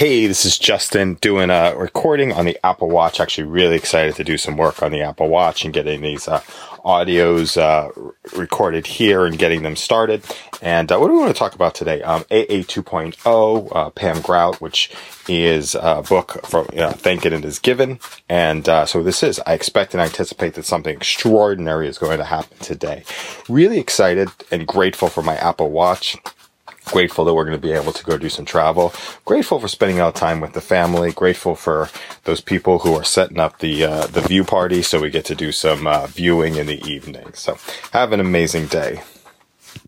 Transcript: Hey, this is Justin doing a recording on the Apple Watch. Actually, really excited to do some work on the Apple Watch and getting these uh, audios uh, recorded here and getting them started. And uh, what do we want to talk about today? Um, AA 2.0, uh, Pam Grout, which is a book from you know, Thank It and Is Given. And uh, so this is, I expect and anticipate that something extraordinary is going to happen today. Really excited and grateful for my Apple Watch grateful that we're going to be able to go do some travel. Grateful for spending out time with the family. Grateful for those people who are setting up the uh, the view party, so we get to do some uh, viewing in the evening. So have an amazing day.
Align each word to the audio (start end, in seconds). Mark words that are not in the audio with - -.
Hey, 0.00 0.26
this 0.26 0.46
is 0.46 0.58
Justin 0.58 1.16
doing 1.16 1.50
a 1.50 1.76
recording 1.76 2.32
on 2.32 2.46
the 2.46 2.58
Apple 2.64 2.88
Watch. 2.88 3.20
Actually, 3.20 3.48
really 3.48 3.76
excited 3.76 4.16
to 4.16 4.24
do 4.24 4.38
some 4.38 4.56
work 4.56 4.82
on 4.82 4.92
the 4.92 5.02
Apple 5.02 5.28
Watch 5.28 5.62
and 5.62 5.74
getting 5.74 6.00
these 6.00 6.26
uh, 6.26 6.40
audios 6.86 7.60
uh, 7.60 7.90
recorded 8.34 8.86
here 8.86 9.26
and 9.26 9.38
getting 9.38 9.62
them 9.62 9.76
started. 9.76 10.24
And 10.62 10.90
uh, 10.90 10.96
what 10.96 11.08
do 11.08 11.12
we 11.12 11.18
want 11.18 11.34
to 11.34 11.38
talk 11.38 11.54
about 11.54 11.74
today? 11.74 12.00
Um, 12.00 12.22
AA 12.30 12.64
2.0, 12.64 13.68
uh, 13.76 13.90
Pam 13.90 14.22
Grout, 14.22 14.58
which 14.62 14.90
is 15.28 15.74
a 15.74 16.02
book 16.08 16.46
from 16.46 16.66
you 16.72 16.78
know, 16.78 16.92
Thank 16.92 17.26
It 17.26 17.34
and 17.34 17.44
Is 17.44 17.58
Given. 17.58 18.00
And 18.26 18.70
uh, 18.70 18.86
so 18.86 19.02
this 19.02 19.22
is, 19.22 19.38
I 19.46 19.52
expect 19.52 19.92
and 19.92 20.00
anticipate 20.00 20.54
that 20.54 20.64
something 20.64 20.96
extraordinary 20.96 21.88
is 21.88 21.98
going 21.98 22.16
to 22.16 22.24
happen 22.24 22.56
today. 22.60 23.04
Really 23.50 23.78
excited 23.78 24.30
and 24.50 24.66
grateful 24.66 25.10
for 25.10 25.22
my 25.22 25.36
Apple 25.36 25.70
Watch 25.70 26.16
grateful 26.90 27.24
that 27.24 27.34
we're 27.34 27.44
going 27.44 27.60
to 27.60 27.62
be 27.66 27.72
able 27.72 27.92
to 27.92 28.04
go 28.04 28.18
do 28.18 28.28
some 28.28 28.44
travel. 28.44 28.92
Grateful 29.24 29.60
for 29.60 29.68
spending 29.68 30.00
out 30.00 30.14
time 30.14 30.40
with 30.40 30.52
the 30.52 30.60
family. 30.60 31.12
Grateful 31.12 31.54
for 31.54 31.88
those 32.24 32.40
people 32.40 32.80
who 32.80 32.94
are 32.94 33.04
setting 33.04 33.38
up 33.38 33.58
the 33.58 33.84
uh, 33.84 34.06
the 34.08 34.20
view 34.20 34.44
party, 34.44 34.82
so 34.82 35.00
we 35.00 35.10
get 35.10 35.24
to 35.26 35.34
do 35.34 35.52
some 35.52 35.86
uh, 35.86 36.06
viewing 36.06 36.56
in 36.56 36.66
the 36.66 36.82
evening. 36.84 37.32
So 37.34 37.58
have 37.92 38.12
an 38.12 38.20
amazing 38.20 38.66
day. 38.66 39.02